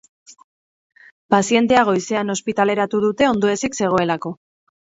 [1.35, 4.37] Pazientea goizean ospitaleratu dute ondoezik zegoelako.